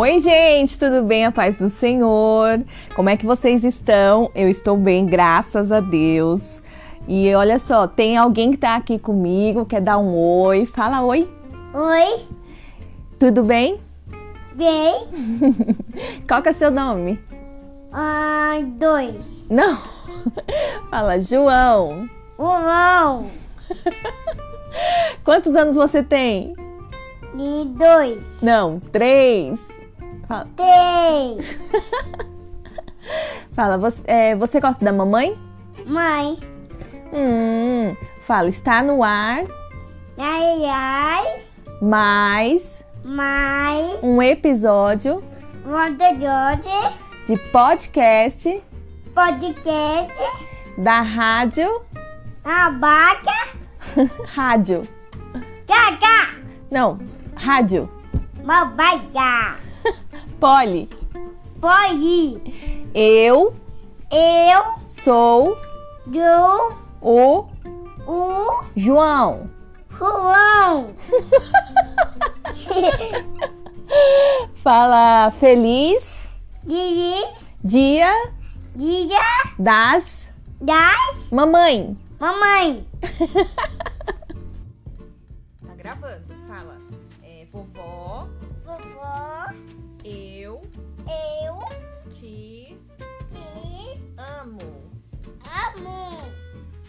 [0.00, 1.26] Oi, gente, tudo bem?
[1.26, 2.64] A paz do Senhor.
[2.96, 4.30] Como é que vocês estão?
[4.34, 6.62] Eu estou bem, graças a Deus.
[7.06, 10.64] E olha só, tem alguém que tá aqui comigo, quer dar um oi.
[10.64, 11.28] Fala oi.
[11.74, 12.24] Oi,
[13.18, 13.78] Tudo bem?
[14.54, 15.06] bem,
[16.26, 17.20] Qual que é o seu nome?
[17.92, 19.14] ah, dois,
[19.50, 19.76] Não.
[20.90, 22.08] Fala, João.
[22.38, 23.26] um,
[25.22, 26.54] Quantos anos você tem?
[27.34, 29.68] e dois, Não, três.
[30.30, 31.58] Fala, três,
[33.52, 35.36] fala você, é, você gosta da mamãe?
[35.84, 36.38] mãe,
[37.12, 39.44] Hum, fala, está no ar
[40.16, 41.42] ai, ai,
[41.82, 45.20] mais mais, um episódio
[45.64, 46.94] de hoje,
[47.26, 48.62] de podcast
[49.12, 50.14] podcast,
[50.78, 51.82] da rádio.
[52.44, 53.48] abaca,
[54.32, 54.84] rádio.
[55.66, 56.36] caca,
[56.70, 57.00] Não,
[57.34, 57.90] rádio.
[58.44, 59.56] babaca,
[60.40, 60.88] Poli.
[61.60, 62.40] pode,
[62.94, 63.54] Eu
[64.10, 65.56] eu, sou
[66.06, 67.46] do, o
[68.06, 69.50] o, João.
[69.90, 70.94] João,
[74.64, 76.26] Fala feliz
[76.64, 77.22] Didi,
[77.62, 78.10] dia
[78.74, 79.18] dia,
[79.58, 81.96] das das, mamãe.
[82.18, 82.86] mamãe,
[85.90, 86.78] gravando, fala.
[87.22, 88.28] É, vovó,
[88.62, 89.46] vovó,
[90.04, 90.62] eu
[91.44, 91.58] eu,
[92.08, 92.78] te
[93.28, 94.60] te amo.
[95.44, 96.22] amo.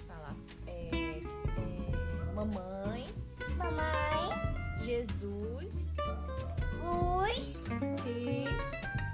[0.07, 0.35] Fala.
[0.67, 3.07] É, é, mamãe,
[3.57, 5.91] Mamãe, Jesus
[6.83, 7.63] luz,
[8.03, 8.45] te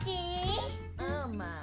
[0.04, 1.62] te ama.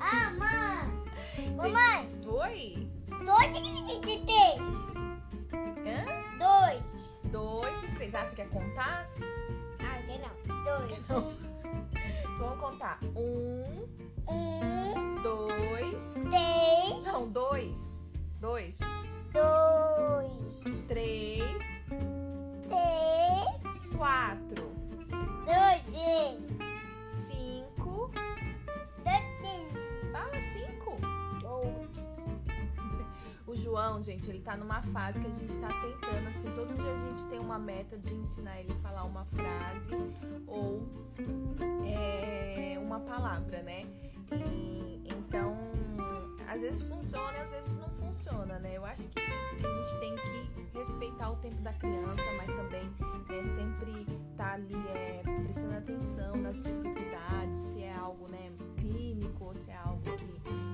[0.00, 0.88] ama.
[1.36, 2.88] Gente, Mamãe, Oi?
[3.24, 3.68] dois.
[4.58, 5.07] Hã?
[7.30, 7.80] Dois.
[7.80, 8.14] Dois e três.
[8.14, 9.08] Ah, você quer contar?
[9.80, 10.64] Ah, tem não.
[10.64, 11.08] Dois.
[12.38, 12.98] Vamos contar.
[13.16, 13.88] Um,
[14.30, 16.14] Um, dois.
[16.30, 18.00] três, Não, dois.
[18.40, 18.78] Dois.
[19.32, 21.42] dois, Três.
[22.68, 24.70] três, Quatro.
[25.46, 25.82] dois
[27.06, 28.10] Cinco.
[29.04, 30.12] dois.
[30.12, 30.98] Fala cinco.
[33.48, 36.92] O João, gente, ele tá numa fase que a gente tá tentando, assim, todo dia
[36.92, 39.96] a gente tem uma meta de ensinar ele a falar uma frase
[40.46, 40.86] ou
[41.82, 43.86] é, uma palavra, né?
[44.32, 45.56] E, então,
[46.46, 48.76] às vezes funciona e às vezes não funciona, né?
[48.76, 52.84] Eu acho que, que a gente tem que respeitar o tempo da criança, mas também
[52.84, 59.54] né, sempre tá ali é, prestando atenção nas dificuldades, se é algo né, clínico ou
[59.54, 60.67] se é algo que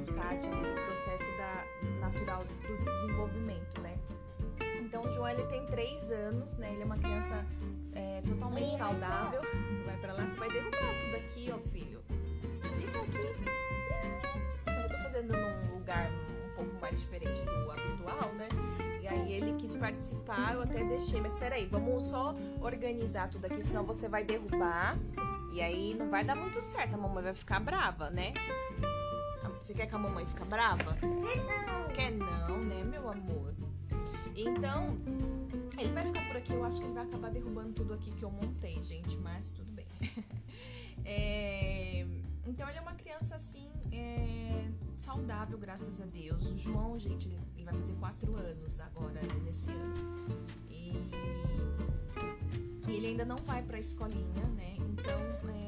[0.00, 1.64] faz parte do processo da,
[2.00, 3.98] natural do desenvolvimento, né?
[4.80, 6.72] Então o João ele tem três anos, né?
[6.72, 7.44] Ele é uma criança
[7.92, 9.42] é, totalmente saudável.
[9.84, 12.02] Vai pra lá, você vai derrubar tudo aqui, ó, filho.
[12.76, 14.82] Fica aqui.
[14.82, 18.48] Eu tô fazendo num lugar um pouco mais diferente do habitual, né?
[19.02, 21.20] E aí ele quis participar, eu até deixei.
[21.20, 24.98] Mas peraí, vamos só organizar tudo aqui, senão você vai derrubar.
[25.52, 28.32] E aí não vai dar muito certo, a mamãe vai ficar brava, né?
[29.60, 30.96] Você quer que a mamãe fique brava?
[31.94, 33.54] Quer não, né, meu amor?
[34.34, 34.96] Então,
[35.78, 36.52] ele vai ficar por aqui.
[36.52, 39.16] Eu acho que ele vai acabar derrubando tudo aqui que eu montei, gente.
[39.18, 39.86] Mas tudo bem.
[41.02, 42.06] É,
[42.46, 46.50] então, ele é uma criança assim, é, saudável, graças a Deus.
[46.50, 50.46] O João, gente, ele, ele vai fazer quatro anos agora, né, nesse ano.
[50.68, 50.92] E,
[52.86, 54.76] e ele ainda não vai pra escolinha, né?
[54.78, 55.59] Então, é,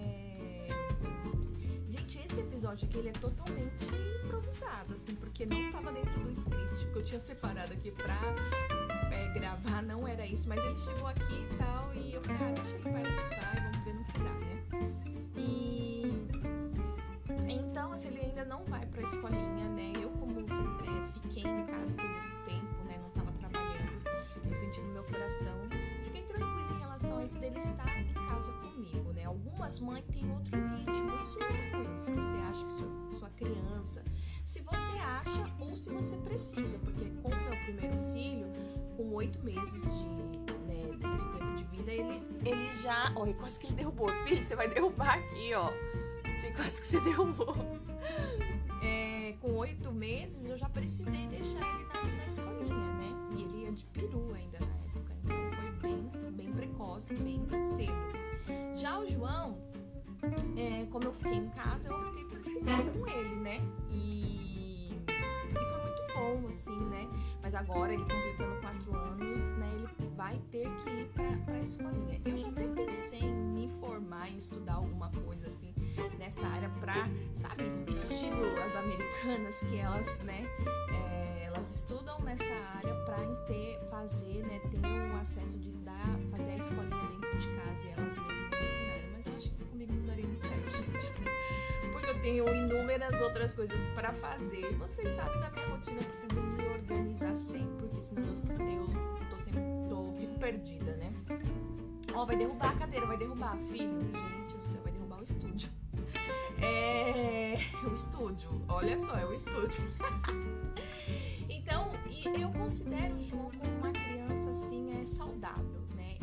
[2.13, 3.87] Gente, esse episódio aqui ele é totalmente
[4.23, 8.19] improvisado, assim, porque não tava dentro do script que eu tinha separado aqui pra
[9.11, 12.53] é, gravar, não era isso, mas ele chegou aqui e tal, e eu falei, ah,
[12.55, 14.63] deixa ele participar vamos ver no que dá, né?
[15.39, 16.29] E
[17.49, 19.93] então, assim, ele ainda não vai pra escolinha, né?
[19.97, 22.99] Eu, como é, fiquei em casa todo esse tempo, né?
[23.03, 24.03] Não tava trabalhando,
[24.51, 25.57] eu senti no meu coração,
[26.05, 29.25] fiquei tranquila em relação a isso dele estar em casa comigo, né?
[29.25, 30.62] Algumas mães têm outro
[36.33, 38.47] precisa, porque como meu primeiro filho,
[38.97, 40.05] com oito meses de,
[40.67, 40.83] né,
[41.19, 43.13] de tempo de vida, ele, ele já.
[43.15, 44.09] Olha, quase que ele derrubou.
[44.27, 45.71] Filho, você vai derrubar aqui, ó.
[46.39, 47.55] Você quase que você derrubou.
[48.83, 53.11] É, com oito meses, eu já precisei deixar ele na, na escolinha, né?
[53.37, 55.13] E ele ia de peru ainda na época.
[55.23, 58.77] Então foi bem, bem precoce, bem cedo.
[58.77, 59.59] Já o João,
[60.57, 63.61] é, como eu fiquei em casa, eu optei por ficar com ele, né?
[63.91, 64.32] E,
[66.53, 67.09] assim, né?
[67.43, 69.71] Mas agora, ele completando quatro anos, né?
[69.75, 72.21] Ele vai ter que ir pra, pra escolinha.
[72.25, 75.75] Eu já até pensei em me formar, em estudar alguma coisa assim
[76.19, 76.95] nessa área pra,
[77.35, 80.47] sabe, estilo as americanas que elas, né?
[80.93, 84.61] é, elas estudam nessa área pra ter, fazer, né?
[84.71, 84.79] Ter
[85.13, 89.11] o acesso de dar, fazer a escolinha dentro de casa e elas mesmas me ensinarem.
[89.13, 91.82] Mas eu acho que comigo não daria muito certo, gente.
[92.13, 94.71] Eu tenho inúmeras outras coisas pra fazer.
[94.71, 98.29] E vocês sabem da minha rotina, eu preciso me organizar sempre, porque senão
[98.69, 98.87] eu,
[99.19, 101.11] eu tô sempre tô, fico perdida, né?
[102.13, 103.99] Ó, vai derrubar a cadeira, vai derrubar, filho.
[104.13, 105.71] Gente do céu, vai derrubar o estúdio.
[106.61, 107.59] É.
[107.83, 109.83] O estúdio, olha só, é o estúdio.
[111.49, 111.91] Então,
[112.39, 115.72] eu considero o João como uma criança assim, é saudável?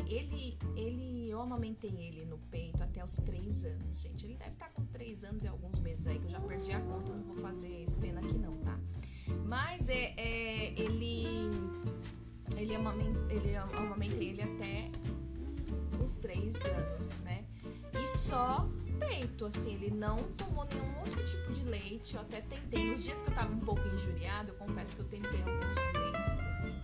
[0.10, 4.26] Ele, ele, eu amamentei ele no peito até os três anos, gente.
[4.26, 6.82] Ele deve estar com três anos e alguns meses aí, que eu já perdi a
[6.82, 8.80] conta, não vou fazer cena aqui não, tá?
[9.46, 11.26] Mas é, é ele,
[12.58, 14.90] ele, amament, ele amamentei ele até
[16.04, 17.46] os três anos, né?
[17.94, 18.68] E só
[19.00, 22.16] peito, assim, ele não tomou nenhum outro tipo de leite.
[22.16, 25.08] Eu até tentei, nos dias que eu tava um pouco injuriada, eu confesso que eu
[25.08, 26.76] tentei alguns leites, assim,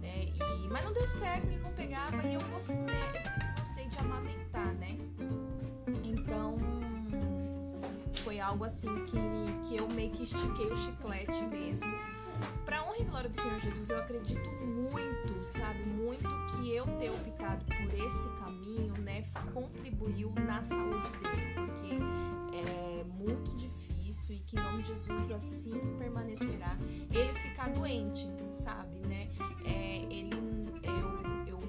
[0.00, 0.24] né?
[0.24, 2.84] E, mas não deu certo, ele não pegava e eu gostei,
[3.14, 4.98] eu sempre gostei de amamentar, né?
[6.04, 6.58] Então
[8.22, 11.90] foi algo assim que, que eu meio que estiquei o chiclete mesmo.
[12.64, 15.82] Pra honra e glória do Senhor Jesus, eu acredito muito, sabe?
[15.84, 19.22] Muito que eu ter optado por esse caminho, né,
[19.52, 21.98] contribuiu na saúde dele, porque
[22.56, 26.74] é muito difícil e que em nome de Jesus assim permanecerá
[27.12, 29.28] ele ficar doente, sabe, né?
[29.66, 30.30] É, ele,
[30.82, 31.60] eu, eu,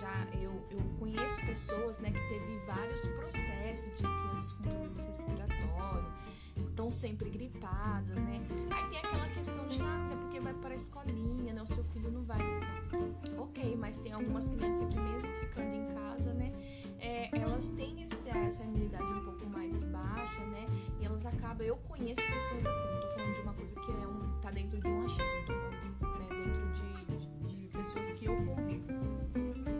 [0.00, 6.12] já, eu, eu conheço pessoas, né, que teve vários processos de crianças com problemas respiratórios,
[6.56, 8.40] estão sempre gripadas, né?
[8.70, 11.62] Aí tem aquela questão de, ah, mas é porque vai para a escolinha, né?
[11.62, 12.40] O seu filho não vai.
[13.38, 16.52] Ok, mas tem algumas crianças que mesmo ficando em casa, né?
[17.00, 20.66] É, elas têm esse, essa imunidade um pouco mais baixa, né?
[21.00, 21.66] E elas acabam.
[21.66, 24.80] Eu conheço pessoas assim, não tô falando de uma coisa que é um, tá dentro
[24.80, 28.92] de um achismo, tô falando né, dentro de, de, de pessoas que eu convivo.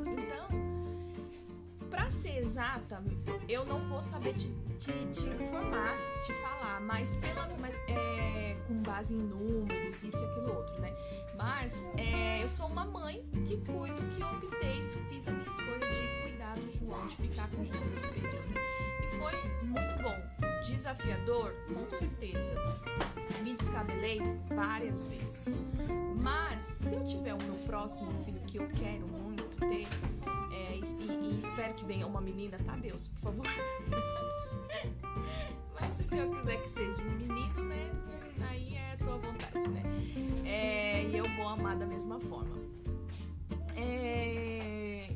[0.06, 3.02] Então, pra ser exata,
[3.48, 4.48] eu não vou saber te,
[4.84, 5.96] te, te informar,
[6.26, 10.92] te falar, mas pela mas, é, com base em números, isso e aquilo outro, né?
[11.36, 16.22] Mas é, eu sou uma mãe que cuido, que optei, fiz a minha escolha de
[16.22, 18.54] cuidar do João, de ficar com o João nesse período.
[19.02, 20.60] E foi muito bom.
[20.62, 22.54] Desafiador, com certeza.
[23.42, 24.20] Me descabelei
[24.54, 25.62] várias vezes.
[26.16, 29.23] Mas se eu tiver o meu próximo filho que eu quero muito
[29.68, 29.86] ter,
[30.52, 33.46] é, e, e espero que venha uma menina, tá Deus, por favor.
[35.80, 37.90] Mas se o Senhor quiser que seja um menino, né?
[38.48, 39.82] Aí é a tua vontade, né?
[40.44, 42.56] É, e eu vou amar da mesma forma.
[43.76, 45.10] É,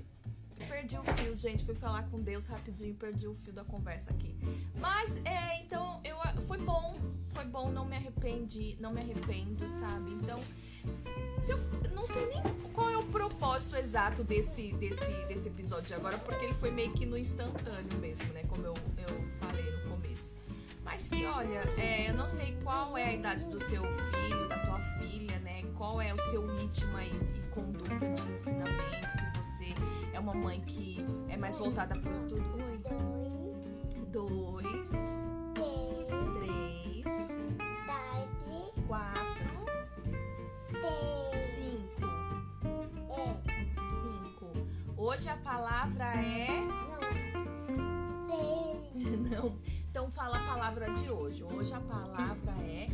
[0.68, 1.64] perdi o fio, gente.
[1.64, 4.34] Fui falar com Deus rapidinho, perdi o fio da conversa aqui.
[4.80, 6.16] Mas é, então eu
[6.46, 6.96] foi bom,
[7.30, 10.12] foi bom, não me arrependi, não me arrependo, sabe?
[10.12, 10.40] Então,
[11.42, 11.58] se eu
[11.94, 12.42] não sei nem
[12.72, 16.92] qual é o propósito exato desse, desse, desse episódio de agora, porque ele foi meio
[16.92, 18.42] que no instantâneo mesmo, né?
[18.48, 20.32] Como eu, eu falei no começo.
[20.84, 24.58] Mas que, olha, é, eu não sei qual é a idade do teu filho, da
[24.58, 25.64] tua filha, né?
[25.76, 29.74] Qual é o seu ritmo aí e conduta de ensinamento, se você
[30.14, 32.44] é uma mãe que é mais voltada para o estudo.
[32.54, 32.78] Oi.
[34.10, 34.64] Dois,
[35.54, 36.06] Dois,
[36.38, 37.04] três,
[37.58, 39.37] três, quatro,
[45.18, 46.46] Hoje a palavra é.
[48.28, 49.58] não, Não.
[49.90, 51.42] Então fala a palavra de hoje.
[51.42, 52.86] Hoje a palavra é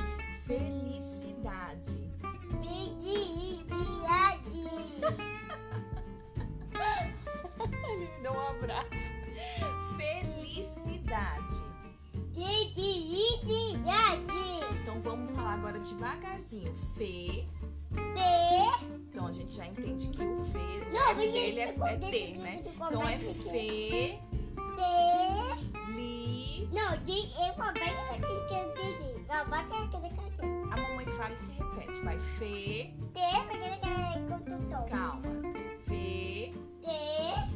[0.47, 2.01] felicidade.
[2.63, 3.61] viagem,
[7.93, 9.13] Ele me deu um abraço.
[9.99, 11.63] Felicidade.
[12.33, 13.83] viagem,
[14.81, 16.73] Então vamos falar agora devagarzinho.
[16.97, 17.47] Fe.
[19.55, 22.63] Já entende que o o Não, dele é, é eu- T, eu- né?
[22.65, 24.21] eu- eu- Então é fe.
[24.77, 26.69] T, Li.
[26.73, 27.55] não, de, eu
[28.15, 30.73] aquele que disse, não, vai pegar aquele que eu disse.
[30.73, 32.01] A mamãe fala e se repete.
[32.05, 32.95] Vai fe.
[33.13, 33.77] T, aquele
[34.45, 35.23] que eu tô, Calma.
[35.83, 36.55] Fe.
[36.83, 36.89] T,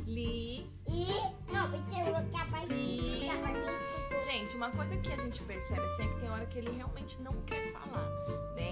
[0.07, 0.71] Li.
[0.88, 1.07] I,
[1.52, 5.88] não, porque eu vou acabar de de Gente, uma coisa que a gente percebe é
[5.90, 8.09] sempre que tem hora que ele realmente não quer falar,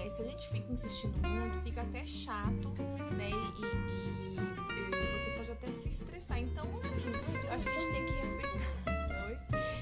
[0.09, 2.69] Se a gente fica insistindo muito, fica até chato,
[3.17, 3.29] né?
[3.29, 6.39] E, e- e você pode até se estressar.
[6.39, 7.03] Então, assim,
[7.45, 8.67] eu acho que a gente tem que respeitar.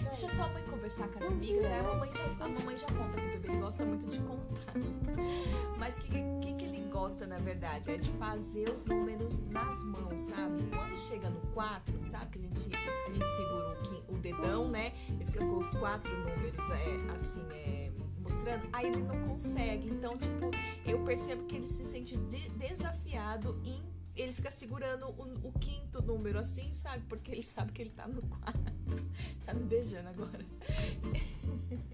[0.05, 1.65] Deixa só a mãe conversar com as amigas.
[1.65, 4.73] Aí a mamãe já, a mamãe já conta que o bebê gosta muito de contar.
[5.77, 6.09] Mas o que,
[6.41, 10.63] que, que ele gosta, na verdade, é de fazer os números nas mãos, sabe?
[10.73, 13.77] Quando chega no 4, sabe que a gente, a gente segura
[14.09, 14.93] o, o dedão, né?
[15.19, 17.74] E fica com os quatro números, é, assim, é,
[18.25, 18.67] mostrando.
[18.73, 19.87] Aí ele não consegue.
[19.87, 20.51] Então, tipo,
[20.85, 23.81] eu percebo que ele se sente de- desafiado em.
[24.15, 27.03] Ele fica segurando o, o quinto número, assim, sabe?
[27.07, 28.61] Porque ele sabe que ele tá no 4.
[29.45, 30.43] Tá me beijando agora.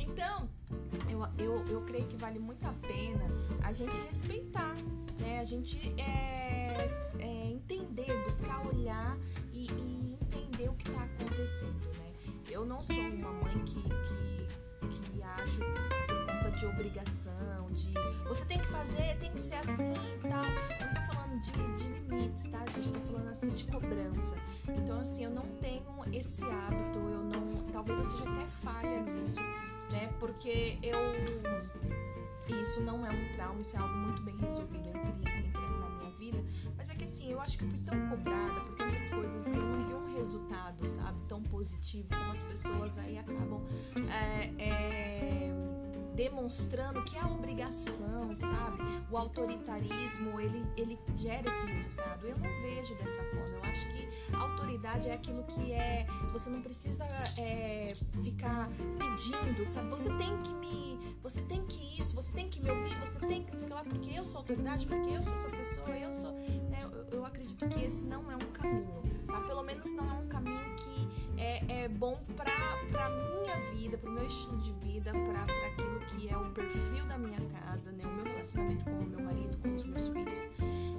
[0.00, 0.48] Então,
[1.10, 3.24] eu, eu, eu creio que vale muito a pena
[3.62, 4.74] a gente respeitar,
[5.18, 5.40] né?
[5.40, 6.86] A gente é,
[7.18, 9.18] é, entender, buscar olhar
[9.52, 12.12] e, e entender o que está acontecendo, né?
[12.48, 14.48] Eu não sou uma mãe que, que,
[15.36, 15.60] ajo
[16.06, 17.92] por conta de obrigação, de
[18.26, 20.44] você tem que fazer, tem que ser assim e tal.
[20.44, 22.90] Eu não tô falando de, de limites, tá, gente?
[22.90, 24.36] Tô falando assim de cobrança.
[24.68, 25.82] Então, assim, eu não tenho
[26.12, 27.62] esse hábito, eu não.
[27.72, 29.40] Talvez eu seja até falha nisso,
[29.92, 30.08] né?
[30.20, 30.98] Porque eu.
[32.60, 36.10] Isso não é um trauma, isso é algo muito bem resolvido entre, entre na minha
[36.18, 36.44] vida.
[36.76, 39.54] Mas é que assim, eu acho que eu fui tão cobrada por tantas coisas e
[39.54, 43.62] eu não vi um resultado, sabe, tão positivo como as pessoas aí acabam
[44.10, 45.52] é, é,
[46.14, 48.82] demonstrando que é a obrigação, sabe?
[49.10, 52.26] O autoritarismo, ele, ele gera esse resultado.
[52.26, 53.48] Eu não vejo dessa forma.
[53.48, 56.06] Eu acho que autoridade é aquilo que é.
[56.32, 57.04] Você não precisa
[57.38, 59.88] é, ficar pedindo, sabe?
[59.90, 60.98] Você tem que me.
[61.22, 64.26] Você tem que isso, você tem que me ouvir, você tem que sei porque eu
[64.26, 66.32] sou autoridade, porque eu sou essa pessoa, eu sou.
[66.32, 66.88] Né?
[67.10, 69.40] Eu, acredito que esse não é um caminho, tá?
[69.40, 71.08] Pelo menos não é um caminho que
[71.40, 72.52] é, é bom pra,
[72.90, 77.04] pra minha vida, pro meu estilo de vida, pra, pra aquilo que é o perfil
[77.06, 78.04] da minha casa, né?
[78.04, 80.48] O meu relacionamento com o meu marido, com os meus filhos.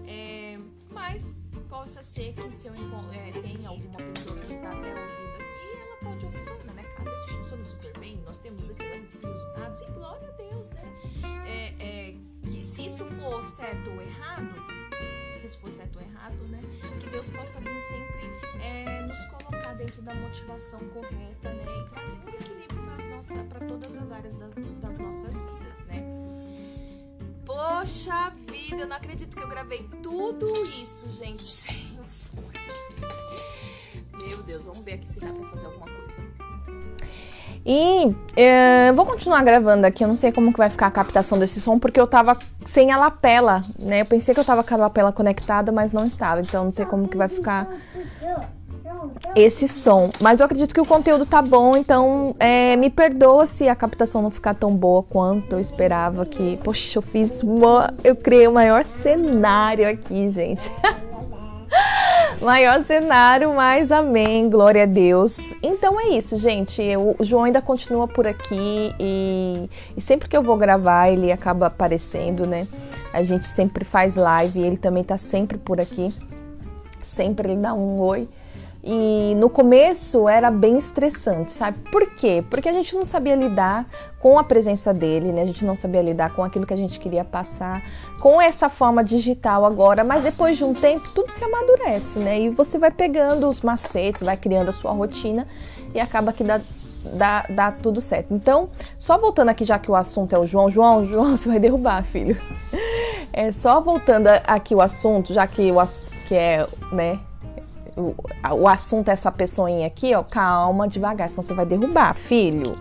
[0.08, 0.60] É,
[0.92, 1.36] mas
[1.70, 5.98] possa ser que se eu é, tem alguma pessoa que está até ouvindo aqui, ela
[6.12, 9.92] pode ouvir falar, na minha casa isso funciona super bem, nós temos excelentes resultados, e
[9.92, 10.84] glória a Deus, né?
[11.46, 14.89] É, é, que se isso for certo ou errado,
[15.40, 16.62] se isso for certo ou errado, né?
[17.00, 21.66] Que Deus possa vir sempre é, nos colocar dentro da motivação correta, né?
[21.82, 22.70] E trazer um equilíbrio
[23.50, 26.04] para todas as áreas das, das nossas vidas, né?
[27.46, 31.98] Poxa vida, eu não acredito que eu gravei tudo isso, gente.
[34.14, 36.49] Meu Deus, vamos ver aqui se dá pra fazer alguma coisa.
[37.66, 41.38] E é, vou continuar gravando aqui, eu não sei como que vai ficar a captação
[41.38, 44.02] desse som, porque eu tava sem a lapela, né?
[44.02, 46.86] Eu pensei que eu tava com a lapela conectada, mas não estava, então não sei
[46.86, 47.68] como que vai ficar
[49.36, 50.10] esse som.
[50.22, 54.22] Mas eu acredito que o conteúdo tá bom, então é, me perdoa se a captação
[54.22, 56.58] não ficar tão boa quanto eu esperava que.
[56.64, 60.72] Poxa, eu fiz uma, eu criei o maior cenário aqui, gente.
[62.42, 65.54] Maior cenário, mas amém, glória a Deus.
[65.62, 66.82] Então é isso, gente.
[66.98, 71.68] O João ainda continua por aqui e, e sempre que eu vou gravar, ele acaba
[71.68, 72.68] aparecendo, né?
[73.12, 76.14] A gente sempre faz live ele também tá sempre por aqui.
[77.02, 78.28] Sempre ele dá um oi.
[78.92, 81.78] E no começo era bem estressante, sabe?
[81.92, 82.44] Por quê?
[82.50, 83.88] Porque a gente não sabia lidar
[84.20, 85.44] com a presença dele, né?
[85.44, 87.84] A gente não sabia lidar com aquilo que a gente queria passar,
[88.20, 92.42] com essa forma digital agora, mas depois de um tempo tudo se amadurece, né?
[92.42, 95.46] E você vai pegando os macetes, vai criando a sua rotina
[95.94, 96.60] e acaba que dá,
[97.14, 98.34] dá, dá tudo certo.
[98.34, 98.66] Então,
[98.98, 102.04] só voltando aqui, já que o assunto é o João, João, João, você vai derrubar,
[102.04, 102.36] filho.
[103.32, 105.78] É só voltando aqui o assunto, já que o
[106.28, 107.20] que é, né?
[108.00, 108.16] O,
[108.62, 112.76] o assunto é essa pessoinha aqui, ó, calma, devagar, senão você vai derrubar, filho.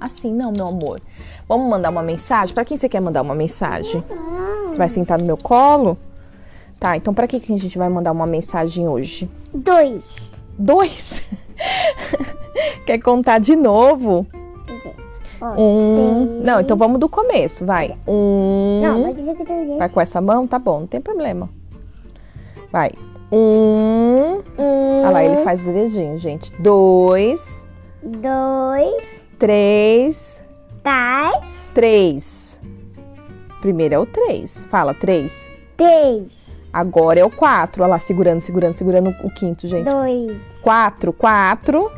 [0.00, 1.00] Assim, não, meu amor.
[1.46, 2.54] Vamos mandar uma mensagem?
[2.54, 4.02] Pra quem você quer mandar uma mensagem?
[4.68, 5.98] Você vai sentar no meu colo?
[6.78, 9.28] Tá, então pra quem que a gente vai mandar uma mensagem hoje?
[9.52, 10.04] Dois.
[10.58, 11.22] Dois?
[12.86, 14.26] quer contar de novo?
[15.58, 16.42] Um.
[16.42, 17.96] Não, então vamos do começo, vai.
[18.06, 18.80] Um.
[18.82, 20.46] Não, que Vai com essa mão?
[20.46, 21.48] Tá bom, não tem problema.
[22.70, 22.92] Vai.
[23.32, 24.42] Um.
[24.58, 26.52] Um, Olha lá, ele faz o dedinho, gente.
[26.60, 27.64] Dois,
[28.02, 29.02] dois,
[29.38, 30.42] três,
[30.82, 31.42] três,
[31.74, 32.60] três.
[33.60, 34.64] Primeiro é o três.
[34.70, 35.48] Fala, três.
[35.76, 36.26] três,
[36.72, 37.82] Agora é o quatro.
[37.82, 39.84] Olha lá, segurando, segurando, segurando o quinto, gente.
[39.84, 41.90] dois, Quatro, quatro.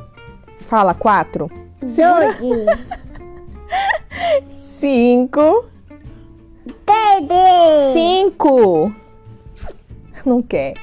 [0.67, 1.51] Fala, quatro.
[1.81, 2.79] Dois,
[4.81, 5.67] Cinco.
[6.85, 7.93] três.
[7.93, 8.93] Cinco.
[10.27, 10.75] Não quer.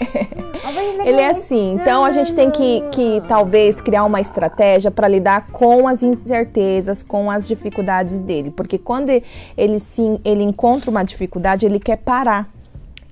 [1.05, 1.73] Ele é assim.
[1.73, 7.01] Então a gente tem que, que talvez criar uma estratégia para lidar com as incertezas,
[7.01, 9.09] com as dificuldades dele, porque quando
[9.57, 12.49] ele sim ele encontra uma dificuldade, ele quer parar.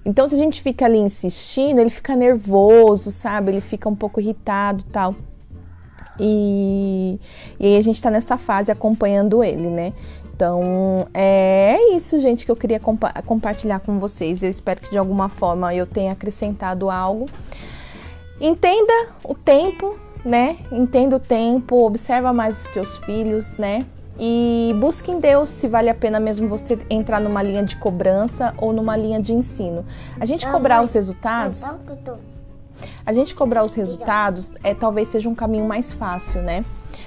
[0.05, 3.51] Então se a gente fica ali insistindo, ele fica nervoso, sabe?
[3.51, 5.15] Ele fica um pouco irritado, e tal.
[6.20, 7.20] E,
[7.60, 9.94] e aí a gente tá nessa fase acompanhando ele, né?
[10.36, 14.44] Então é isso, gente, que eu queria compa compartilhar com vocês.
[14.44, 17.26] Eu espero que de alguma forma eu tenha acrescentado algo.
[18.40, 20.58] Entenda o tempo, né?
[20.72, 23.84] Entenda o tempo, observa mais os teus filhos, né?
[24.20, 28.54] E busque em Deus se vale a pena mesmo você entrar numa linha de cobrança
[28.58, 29.86] ou numa linha de ensino.
[30.20, 31.64] A gente cobrar os resultados,
[33.05, 36.65] a gente cobrar os resultados é talvez seja um caminho mais fácil, né?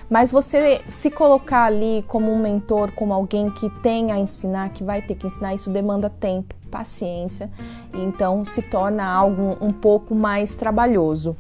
[0.08, 4.82] Mas você se colocar ali como um mentor, como alguém que tem a ensinar, que
[4.82, 7.50] vai ter que ensinar, isso demanda tempo, paciência,
[7.92, 11.36] então se torna algo um pouco mais trabalhoso.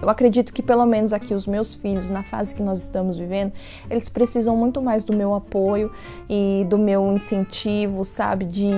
[0.00, 3.52] Eu acredito que pelo menos aqui os meus filhos, na fase que nós estamos vivendo,
[3.90, 5.90] eles precisam muito mais do meu apoio
[6.30, 8.44] e do meu incentivo, sabe?
[8.44, 8.70] De,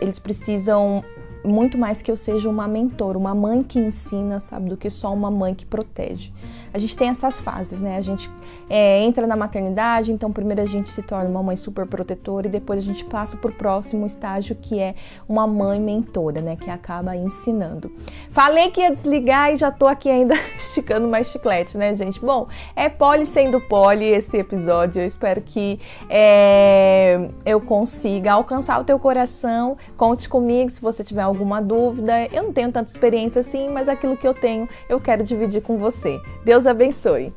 [0.00, 1.04] eles precisam
[1.44, 5.12] muito mais que eu seja uma mentora, uma mãe que ensina, sabe, do que só
[5.12, 6.32] uma mãe que protege
[6.72, 7.96] a gente tem essas fases, né?
[7.96, 8.30] A gente
[8.68, 12.50] é, entra na maternidade, então primeiro a gente se torna uma mãe super protetora e
[12.50, 14.94] depois a gente passa para o próximo estágio que é
[15.28, 16.56] uma mãe mentora, né?
[16.56, 17.90] Que acaba ensinando.
[18.30, 22.20] Falei que ia desligar e já tô aqui ainda esticando mais chiclete, né, gente?
[22.20, 25.02] Bom, é poli sendo poli esse episódio.
[25.02, 29.76] Eu espero que é, eu consiga alcançar o teu coração.
[29.96, 32.26] Conte comigo se você tiver alguma dúvida.
[32.32, 35.78] Eu não tenho tanta experiência assim, mas aquilo que eu tenho eu quero dividir com
[35.78, 36.20] você.
[36.44, 37.32] Deus Deus abençoe.